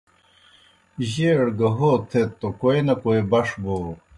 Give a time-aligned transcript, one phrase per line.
[1.09, 3.77] جیئڑ گہ ہو تھیت توْ کوئے نہ کوئے بݜ بو۔